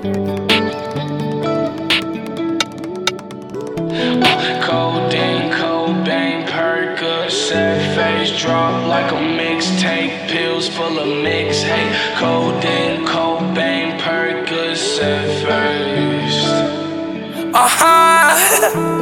[0.00, 0.46] Codeine,
[5.50, 11.90] Cobain, Percocet, face drop like a mixtape, pills full of mix hey.
[12.16, 16.44] Codeine, Cobain, Percocet, face.
[17.52, 18.60] Aha!
[18.62, 18.94] Uh-huh.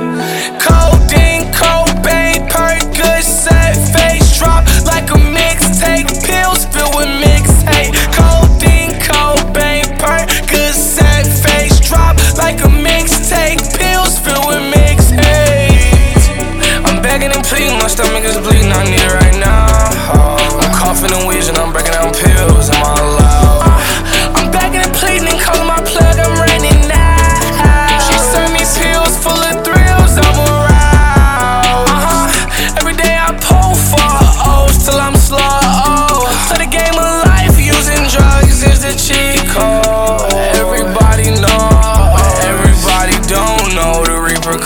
[13.46, 13.75] take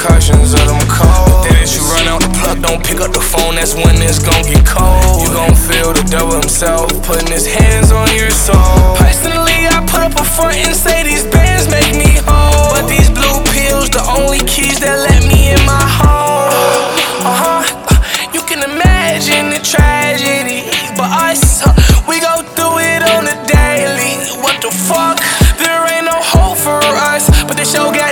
[0.01, 1.45] concussions of them cold.
[1.45, 4.19] Then as you run out the plug, don't pick up the phone, that's when it's
[4.19, 5.21] gon' get cold.
[5.21, 8.97] You gon' feel the devil himself putting his hands on your soul.
[8.97, 12.73] Personally, I put up a front and say these bands make me whole.
[12.73, 16.49] But these blue pills, the only keys that let me in my home.
[17.29, 18.33] Uh-huh, uh huh.
[18.33, 20.65] You can imagine the tragedy,
[20.97, 21.77] but us, uh,
[22.09, 24.17] we go through it on the daily.
[24.41, 25.21] What the fuck?
[25.61, 26.81] There ain't no hope for
[27.13, 28.10] us, but the show got.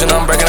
[0.00, 0.39] vision, I'm breaking.